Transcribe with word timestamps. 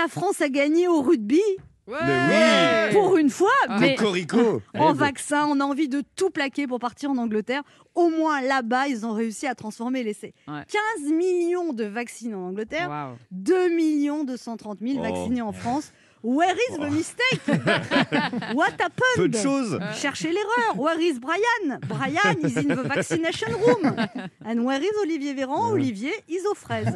la 0.00 0.08
France 0.08 0.40
a 0.40 0.48
gagné 0.48 0.88
au 0.88 1.02
rugby. 1.02 1.42
Mais 1.88 2.90
Pour 2.92 3.16
une 3.16 3.30
fois, 3.30 3.48
mais 3.80 3.94
Cocorico. 3.96 4.62
en 4.78 4.92
vaccin, 4.92 5.46
on 5.48 5.60
a 5.60 5.64
envie 5.64 5.88
de 5.88 6.02
tout 6.16 6.30
plaquer 6.30 6.66
pour 6.66 6.78
partir 6.78 7.10
en 7.10 7.16
Angleterre. 7.18 7.62
Au 7.94 8.08
moins 8.08 8.40
là-bas, 8.42 8.86
ils 8.88 9.04
ont 9.04 9.12
réussi 9.12 9.46
à 9.46 9.54
transformer 9.54 10.02
l'essai. 10.04 10.32
Ouais. 10.46 10.62
15 11.00 11.12
millions 11.12 11.72
de 11.72 11.84
vaccinés 11.84 12.34
en 12.34 12.48
Angleterre, 12.48 12.88
Waouh. 12.88 13.16
2 13.32 13.68
millions 13.74 14.24
230 14.24 14.78
000 14.80 14.98
Oh. 14.98 15.02
vaccinés 15.02 15.42
en 15.42 15.52
France. 15.52 15.92
Where 16.22 16.54
is 16.54 16.76
the 16.76 16.90
mistake? 16.90 17.40
What 18.54 18.72
happened? 18.78 19.16
Peu 19.16 19.28
de 19.28 19.38
choses. 19.38 19.78
Cherchez 19.94 20.30
l'erreur. 20.30 20.76
Where 20.78 21.00
is 21.00 21.18
Brian? 21.18 21.80
Brian 21.88 22.36
is 22.44 22.56
in 22.58 22.68
the 22.68 22.86
vaccination 22.86 23.48
room. 23.54 23.96
And 24.44 24.60
where 24.64 24.82
is 24.82 24.90
Olivier 25.02 25.32
Véran? 25.32 25.70
Olivier 25.72 26.12
is 26.28 26.40
aux 26.50 26.54
fraises. 26.54 26.94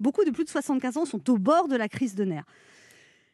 Beaucoup 0.00 0.24
de 0.24 0.30
plus 0.32 0.44
de 0.44 0.50
75 0.50 0.96
ans 0.96 1.04
sont 1.04 1.30
au 1.30 1.38
bord 1.38 1.68
de 1.68 1.76
la 1.76 1.88
crise 1.88 2.16
de 2.16 2.24
nerfs. 2.24 2.44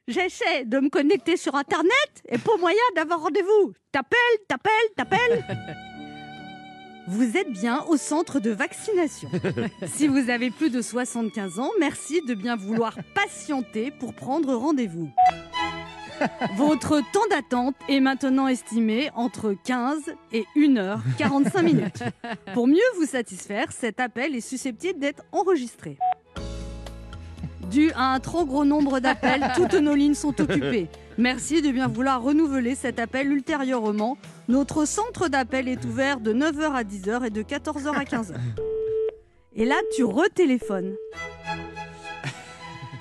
J'essaie 0.08 0.64
de 0.64 0.78
me 0.78 0.88
connecter 0.88 1.36
sur 1.36 1.56
Internet 1.56 2.22
et 2.28 2.38
pas 2.38 2.56
moyen 2.58 2.76
d'avoir 2.94 3.22
rendez-vous. 3.22 3.72
T'appelles, 3.90 4.18
t'appelles, 4.46 4.72
t'appelles. 4.96 5.44
Vous 7.08 7.36
êtes 7.36 7.50
bien 7.52 7.84
au 7.88 7.96
centre 7.96 8.40
de 8.40 8.50
vaccination. 8.50 9.28
Si 9.86 10.08
vous 10.08 10.30
avez 10.30 10.50
plus 10.50 10.70
de 10.70 10.82
75 10.82 11.60
ans, 11.60 11.70
merci 11.78 12.20
de 12.22 12.34
bien 12.34 12.56
vouloir 12.56 12.96
patienter 13.14 13.92
pour 13.92 14.14
prendre 14.14 14.54
rendez-vous. 14.54 15.08
Votre 16.56 17.00
temps 17.12 17.26
d'attente 17.30 17.76
est 17.88 18.00
maintenant 18.00 18.48
estimé 18.48 19.10
entre 19.14 19.54
15 19.64 20.14
et 20.32 20.46
1 20.56 20.76
heure 20.78 21.00
45 21.18 21.62
minutes. 21.62 22.02
Pour 22.54 22.66
mieux 22.66 22.78
vous 22.96 23.06
satisfaire, 23.06 23.70
cet 23.70 24.00
appel 24.00 24.34
est 24.34 24.40
susceptible 24.40 24.98
d'être 24.98 25.24
enregistré. 25.32 25.98
Dû 27.70 27.92
à 27.92 28.14
un 28.14 28.20
trop 28.20 28.44
gros 28.44 28.64
nombre 28.64 29.00
d'appels, 29.00 29.52
toutes 29.56 29.74
nos 29.74 29.94
lignes 29.94 30.14
sont 30.14 30.40
occupées. 30.40 30.88
Merci 31.18 31.60
de 31.62 31.70
bien 31.70 31.88
vouloir 31.88 32.22
renouveler 32.22 32.74
cet 32.74 33.00
appel 33.00 33.32
ultérieurement. 33.32 34.18
Notre 34.48 34.86
centre 34.86 35.28
d'appel 35.28 35.68
est 35.68 35.84
ouvert 35.84 36.20
de 36.20 36.32
9h 36.32 36.72
à 36.72 36.84
10h 36.84 37.26
et 37.26 37.30
de 37.30 37.42
14h 37.42 37.88
à 37.88 38.04
15h. 38.04 38.34
Et 39.54 39.64
là, 39.64 39.76
tu 39.94 40.04
retéléphones. 40.04 40.94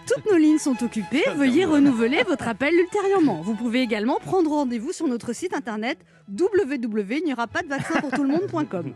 Toutes 0.08 0.32
nos 0.32 0.38
lignes 0.38 0.60
sont 0.60 0.82
occupées. 0.84 1.24
Veuillez 1.36 1.66
renouveler 1.66 2.24
votre 2.24 2.48
appel 2.48 2.74
ultérieurement. 2.74 3.42
Vous 3.42 3.56
pouvez 3.56 3.82
également 3.82 4.20
prendre 4.20 4.52
rendez-vous 4.52 4.94
sur 4.94 5.08
notre 5.08 5.34
site 5.34 5.54
internet 5.54 5.98
www.il-n'y-aura-pas-de-vaccin-pour-tout-le-monde.com. 6.30 8.94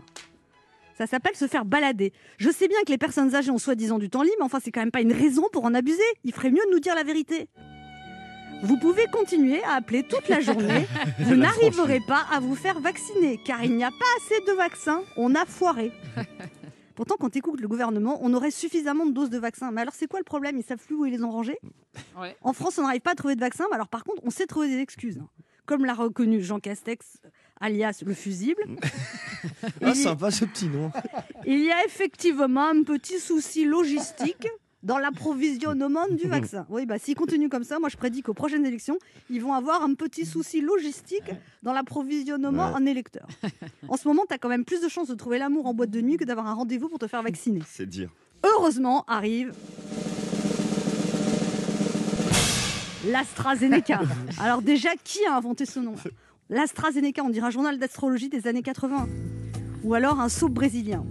Ça 0.99 1.07
s'appelle 1.07 1.35
se 1.37 1.47
faire 1.47 1.63
balader. 1.63 2.11
Je 2.39 2.49
sais 2.49 2.67
bien 2.67 2.77
que 2.85 2.91
les 2.91 2.97
personnes 2.97 3.33
âgées 3.33 3.51
ont 3.51 3.57
soi-disant 3.57 3.99
du 3.99 4.09
temps 4.09 4.21
libre, 4.21 4.35
mais 4.39 4.43
enfin, 4.45 4.59
c'est 4.61 4.69
quand 4.69 4.81
même 4.81 4.91
pas 4.91 4.99
une 4.99 5.13
raison 5.13 5.45
pour 5.53 5.63
en 5.63 5.73
abuser. 5.73 6.03
Il 6.25 6.33
ferait 6.33 6.51
mieux 6.51 6.61
de 6.67 6.71
nous 6.73 6.81
dire 6.81 6.93
la 6.93 7.03
vérité. 7.03 7.47
Vous 8.63 8.77
pouvez 8.77 9.05
continuer 9.09 9.63
à 9.63 9.75
appeler 9.75 10.03
toute 10.03 10.27
la 10.27 10.41
journée. 10.41 10.85
Vous 11.19 11.35
n'arriverez 11.35 12.01
pas 12.05 12.25
à 12.33 12.41
vous 12.41 12.53
faire 12.53 12.81
vacciner, 12.81 13.39
car 13.45 13.63
il 13.63 13.77
n'y 13.77 13.85
a 13.85 13.91
pas 13.91 14.05
assez 14.17 14.41
de 14.45 14.51
vaccins. 14.51 15.01
On 15.15 15.35
a 15.35 15.45
foiré. 15.45 15.93
Pourtant, 16.95 17.15
quand 17.17 17.33
écoute 17.37 17.61
le 17.61 17.69
gouvernement, 17.69 18.19
on 18.21 18.33
aurait 18.33 18.51
suffisamment 18.51 19.05
de 19.05 19.11
doses 19.13 19.29
de 19.29 19.37
vaccins. 19.37 19.71
Mais 19.71 19.79
alors, 19.79 19.93
c'est 19.95 20.07
quoi 20.07 20.19
le 20.19 20.25
problème? 20.25 20.57
Ils 20.57 20.63
savent 20.63 20.83
plus 20.85 20.95
où 20.95 21.05
ils 21.05 21.13
les 21.13 21.23
ont 21.23 21.31
rangés? 21.31 21.57
Ouais. 22.19 22.35
En 22.41 22.51
France, 22.51 22.77
on 22.77 22.81
n'arrive 22.81 22.99
pas 22.99 23.11
à 23.11 23.15
trouver 23.15 23.35
de 23.35 23.39
vaccins. 23.39 23.63
Mais 23.69 23.75
alors, 23.75 23.87
par 23.87 24.03
contre, 24.03 24.21
on 24.25 24.29
sait 24.31 24.45
trouver 24.47 24.67
des 24.67 24.79
excuses. 24.79 25.17
hein. 25.17 25.29
Comme 25.65 25.85
l'a 25.85 25.93
reconnu 25.93 26.41
Jean 26.41 26.59
Castex, 26.59 27.19
alias 27.59 28.01
le 28.05 28.13
fusible. 28.13 28.61
Ah, 29.81 29.95
sympa 29.95 30.31
ce 30.31 30.43
petit 30.43 30.67
nom. 30.67 30.91
Il 31.45 31.63
y 31.63 31.71
a 31.71 31.85
effectivement 31.85 32.67
un 32.67 32.83
petit 32.83 33.19
souci 33.19 33.63
logistique 33.63 34.47
dans 34.83 34.97
l'approvisionnement 34.97 36.07
du 36.09 36.27
vaccin. 36.27 36.65
Oui, 36.69 36.85
bah, 36.85 36.99
s'ils 36.99 37.15
continuent 37.15 37.47
comme 37.47 37.63
ça, 37.63 37.79
moi 37.79 37.87
je 37.87 37.95
prédis 37.95 38.21
qu'aux 38.21 38.33
prochaines 38.33 38.65
élections, 38.65 38.97
ils 39.29 39.41
vont 39.41 39.53
avoir 39.53 39.81
un 39.81 39.93
petit 39.93 40.25
souci 40.25 40.59
logistique 40.59 41.31
dans 41.63 41.71
l'approvisionnement 41.71 42.67
Ouais. 42.69 42.75
en 42.81 42.85
électeurs. 42.85 43.27
En 43.87 43.95
ce 43.95 44.09
moment, 44.09 44.23
tu 44.27 44.33
as 44.33 44.37
quand 44.37 44.49
même 44.49 44.65
plus 44.65 44.81
de 44.81 44.89
chances 44.89 45.07
de 45.07 45.15
trouver 45.15 45.37
l'amour 45.37 45.67
en 45.67 45.73
boîte 45.73 45.89
de 45.91 46.01
nuit 46.01 46.17
que 46.17 46.25
d'avoir 46.25 46.47
un 46.47 46.53
rendez-vous 46.53 46.89
pour 46.89 46.99
te 46.99 47.07
faire 47.07 47.23
vacciner. 47.23 47.61
C'est 47.65 47.87
dire. 47.87 48.09
Heureusement, 48.43 49.05
arrive 49.07 49.53
l'AstraZeneca. 53.07 54.01
Alors 54.39 54.61
déjà, 54.61 54.89
qui 55.03 55.19
a 55.25 55.35
inventé 55.35 55.65
ce 55.65 55.79
nom? 55.79 55.95
L'AstraZeneca, 56.49 57.21
on 57.23 57.29
dirait 57.29 57.47
un 57.47 57.51
journal 57.51 57.77
d'astrologie 57.77 58.27
des 58.27 58.47
années 58.47 58.63
80. 58.63 59.07
Ou 59.83 59.93
alors 59.93 60.19
un 60.19 60.29
soupe 60.29 60.53
brésilien. 60.53 61.05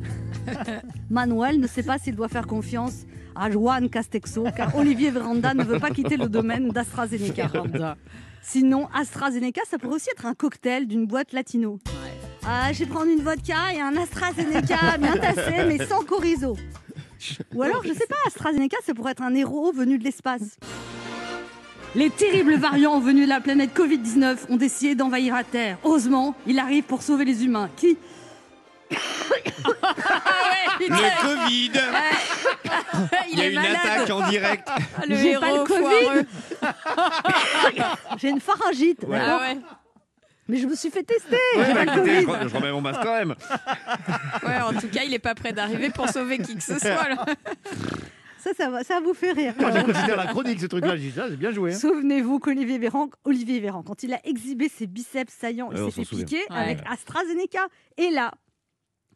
Manuel 1.11 1.61
ne 1.61 1.67
sait 1.69 1.85
pas 1.85 1.99
s'il 1.99 2.17
doit 2.17 2.29
faire 2.29 2.49
confiance 2.49 3.07
à 3.37 3.49
Juan 3.49 3.89
Castexo, 3.89 4.45
car 4.57 4.75
Olivier 4.75 5.11
Veranda 5.11 5.55
ne 5.55 5.63
veut 5.63 5.79
pas 5.79 5.91
quitter 5.91 6.17
le 6.17 6.29
domaine 6.29 6.71
d'AstraZeneca. 6.71 7.53
Sinon, 8.43 8.89
AstraZeneca, 8.93 9.61
ça 9.71 9.79
pourrait 9.79 9.97
aussi 9.97 10.11
être 10.11 10.27
un 10.27 10.35
cocktail 10.35 10.89
d'une 10.89 11.07
boîte 11.07 11.33
latino. 11.33 11.79
Ah, 12.45 12.73
je 12.73 12.81
vais 12.81 12.87
prendre 12.87 13.11
une 13.11 13.21
vodka 13.21 13.75
et 13.75 13.81
un 13.81 13.97
AstraZeneca 13.97 14.99
bien 14.99 15.17
tassé, 15.19 15.65
mais 15.69 15.87
sans 15.87 16.03
chorizo. 16.03 16.57
Ou 17.55 17.63
alors, 17.63 17.85
je 17.85 17.93
sais 17.93 18.07
pas, 18.09 18.17
AstraZeneca, 18.27 18.77
ça 18.85 18.93
pourrait 18.95 19.13
être 19.13 19.23
un 19.23 19.35
héros 19.35 19.73
venu 19.73 19.99
de 19.99 20.05
l'espace. 20.05 20.59
Les 21.95 22.11
terribles 22.11 22.55
variants 22.57 23.01
venus 23.01 23.25
de 23.25 23.29
la 23.31 23.41
planète 23.41 23.75
Covid-19 23.77 24.37
ont 24.51 24.57
décidé 24.57 24.95
d'envahir 24.95 25.35
la 25.35 25.45
Terre. 25.45 25.79
Heureusement, 25.85 26.35
il 26.47 26.59
arrive 26.59 26.85
pour 26.85 27.03
sauver 27.03 27.25
les 27.25 27.45
humains. 27.45 27.71
Qui 27.77 27.97
Le 30.81 31.21
Covid 31.21 31.73
Il 33.33 33.39
y 33.39 33.43
a 33.43 33.45
est 33.45 33.49
une 33.51 33.55
malade. 33.57 33.77
attaque 33.85 34.11
en 34.11 34.29
direct. 34.29 34.69
Le 35.09 35.17
J'ai 35.17 35.31
héros 35.33 35.41
pas 35.41 35.51
le. 35.53 35.65
Covid. 35.65 36.27
J'ai 38.19 38.29
une 38.31 38.41
pharyngite, 38.41 39.03
Ouais. 39.05 39.19
d'accord 39.19 39.41
Ah 39.43 39.49
ouais. 39.55 39.59
Mais 40.51 40.57
je 40.57 40.67
me 40.67 40.75
suis 40.75 40.91
fait 40.91 41.03
tester. 41.03 41.37
Ouais, 41.57 41.65
J'ai 41.67 41.75
bah, 41.75 41.85
pas 41.85 41.97
le 41.97 42.01
écoutez, 42.09 42.21
je, 42.23 42.27
re- 42.27 42.49
je 42.49 42.55
remets 42.57 42.73
mon 42.73 42.81
masque 42.81 43.01
quand 43.03 43.13
même. 43.19 43.35
Ouais, 44.47 44.61
en 44.63 44.73
tout 44.81 44.89
cas, 44.89 45.03
il 45.05 45.13
est 45.13 45.19
pas 45.19 45.35
prêt 45.35 45.53
d'arriver 45.53 45.91
pour 45.91 46.09
sauver 46.09 46.39
qui 46.39 46.57
que 46.57 46.63
ce 46.63 46.79
soit. 46.79 47.09
là. 47.11 47.27
Ça, 48.39 48.55
ça, 48.55 48.71
va, 48.71 48.85
ça 48.85 49.01
vous 49.01 49.15
fait 49.15 49.33
rire. 49.33 49.55
Je 49.59 49.85
considère 49.85 50.17
la 50.17 50.27
chronique, 50.29 50.61
ce 50.61 50.67
truc-là. 50.67 50.97
Je 50.97 51.03
dis 51.03 51.11
ça, 51.11 51.29
c'est 51.29 51.37
bien 51.37 51.51
joué. 51.51 51.73
hein. 51.75 51.79
Souvenez-vous 51.79 52.39
qu'Olivier 52.39 52.79
Véran, 52.79 53.09
Olivier 53.25 53.61
Véran, 53.61 53.83
quand 53.83 54.03
il 54.03 54.13
a 54.15 54.27
exhibé 54.27 54.69
ses 54.69 54.87
biceps 54.87 55.33
saillants, 55.33 55.71
il 55.73 55.93
s'est 55.93 56.05
fait 56.05 56.17
piquer 56.17 56.37
Ouais. 56.51 56.57
avec 56.57 56.79
AstraZeneca. 56.89 57.67
Et 57.97 58.11
là, 58.11 58.33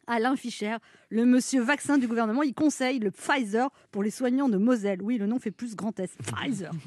Alain 0.07 0.35
Fischer, 0.35 0.75
le 1.13 1.25
monsieur 1.25 1.61
vaccin 1.61 1.99
du 1.99 2.07
gouvernement, 2.07 2.41
il 2.41 2.55
conseille 2.55 2.97
le 2.97 3.11
Pfizer 3.11 3.69
pour 3.91 4.01
les 4.01 4.09
soignants 4.09 4.49
de 4.49 4.57
Moselle. 4.57 4.99
Oui, 5.03 5.19
le 5.19 5.27
nom 5.27 5.37
fait 5.37 5.51
plus 5.51 5.75
grand 5.75 5.97
S. 5.99 6.09
Pfizer. 6.17 6.71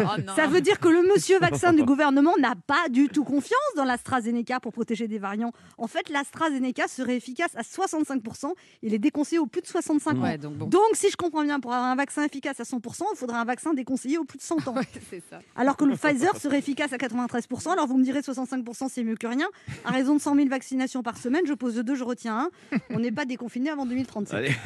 Oh. 0.00 0.20
Ça 0.36 0.46
veut 0.46 0.60
dire 0.60 0.80
que 0.80 0.88
le 0.88 1.02
monsieur 1.02 1.38
vaccin 1.38 1.72
du 1.72 1.84
gouvernement 1.84 2.34
n'a 2.38 2.54
pas 2.54 2.88
du 2.88 3.08
tout 3.08 3.24
confiance 3.24 3.58
dans 3.76 3.84
l'AstraZeneca 3.84 4.60
pour 4.60 4.72
protéger 4.72 5.06
des 5.06 5.18
variants. 5.18 5.52
En 5.76 5.86
fait, 5.86 6.08
l'AstraZeneca 6.08 6.88
serait 6.88 7.16
efficace 7.16 7.50
à 7.56 7.62
65%. 7.62 8.52
Il 8.82 8.94
est 8.94 8.98
déconseillé 8.98 9.38
aux 9.38 9.46
plus 9.46 9.60
de 9.60 9.66
65 9.66 10.10
ans. 10.10 10.22
Ouais, 10.22 10.38
donc 10.38 10.54
bon. 10.54 10.66
Donc, 10.66 10.82
si 10.94 11.10
je 11.10 11.16
comprends 11.16 11.42
bien, 11.42 11.60
pour 11.60 11.72
avoir 11.72 11.90
un 11.90 11.96
vaccin 11.96 12.24
efficace 12.24 12.60
à 12.60 12.64
100%, 12.64 13.02
il 13.12 13.16
faudrait 13.16 13.38
un 13.38 13.44
vaccin 13.44 13.74
déconseillé 13.74 14.18
aux 14.18 14.24
plus 14.24 14.38
de 14.38 14.42
100 14.42 14.68
ans. 14.68 14.74
Ouais, 14.78 14.86
c'est 15.10 15.22
ça. 15.28 15.40
Alors 15.56 15.76
que 15.76 15.84
le 15.84 15.96
Pfizer 15.96 16.36
serait 16.36 16.58
efficace 16.58 16.92
à 16.92 16.96
93%. 16.96 17.72
Alors 17.72 17.86
vous 17.86 17.98
me 17.98 18.04
direz 18.04 18.20
65% 18.20 18.88
c'est 18.88 19.02
mieux 19.02 19.16
que 19.16 19.26
rien. 19.26 19.48
À 19.84 19.90
raison 19.90 20.14
de 20.14 20.20
100 20.20 20.36
000 20.36 20.48
vaccinations 20.48 21.02
par 21.02 21.16
semaine, 21.16 21.42
je 21.46 21.54
pose 21.54 21.74
deux, 21.76 21.94
je 21.96 22.04
retiens 22.04 22.50
un. 22.72 22.78
On 22.90 23.00
n'est 23.00 23.12
pas 23.12 23.24
déconfiné 23.28 23.70
avant 23.70 23.86
2037. 23.86 24.34
Allez. 24.34 24.50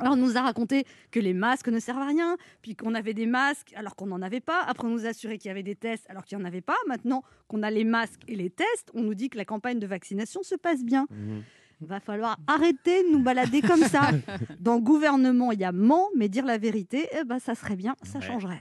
Alors 0.00 0.12
on 0.12 0.16
nous 0.16 0.36
a 0.36 0.42
raconté 0.42 0.86
que 1.10 1.18
les 1.18 1.34
masques 1.34 1.68
ne 1.68 1.80
servent 1.80 1.98
à 1.98 2.06
rien, 2.06 2.36
puis 2.62 2.76
qu'on 2.76 2.94
avait 2.94 3.14
des 3.14 3.26
masques 3.26 3.72
alors 3.76 3.96
qu'on 3.96 4.06
n'en 4.06 4.22
avait 4.22 4.40
pas. 4.40 4.62
Après 4.62 4.86
on 4.86 4.90
nous 4.90 5.06
a 5.06 5.08
assuré 5.08 5.38
qu'il 5.38 5.48
y 5.48 5.50
avait 5.50 5.64
des 5.64 5.74
tests 5.74 6.08
alors 6.08 6.24
qu'il 6.24 6.38
n'y 6.38 6.44
en 6.44 6.46
avait 6.46 6.60
pas. 6.60 6.76
Maintenant 6.86 7.22
qu'on 7.48 7.62
a 7.62 7.70
les 7.70 7.84
masques 7.84 8.20
et 8.28 8.36
les 8.36 8.50
tests, 8.50 8.90
on 8.94 9.02
nous 9.02 9.14
dit 9.14 9.28
que 9.28 9.36
la 9.36 9.44
campagne 9.44 9.80
de 9.80 9.86
vaccination 9.86 10.42
se 10.42 10.54
passe 10.54 10.84
bien. 10.84 11.06
Va 11.80 12.00
falloir 12.00 12.38
arrêter 12.48 13.04
de 13.04 13.12
nous 13.12 13.22
balader 13.22 13.60
comme 13.60 13.82
ça. 13.82 14.10
Dans 14.60 14.74
le 14.74 14.80
gouvernement, 14.80 15.52
il 15.52 15.60
y 15.60 15.64
a 15.64 15.70
ment, 15.70 16.08
mais 16.16 16.28
dire 16.28 16.44
la 16.44 16.58
vérité, 16.58 17.08
eh 17.12 17.24
ben, 17.24 17.38
ça 17.38 17.54
serait 17.54 17.76
bien, 17.76 17.94
ça 18.02 18.20
changerait. 18.20 18.56